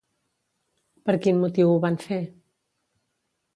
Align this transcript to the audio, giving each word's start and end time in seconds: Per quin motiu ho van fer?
Per 1.09 1.15
quin 1.27 1.37
motiu 1.45 1.75
ho 1.75 1.77
van 1.85 2.01
fer? 2.07 2.21